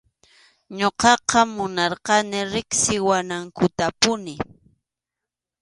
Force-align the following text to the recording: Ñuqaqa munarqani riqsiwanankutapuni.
Ñuqaqa 0.77 1.39
munarqani 1.55 2.39
riqsiwanankutapuni. 2.53 4.33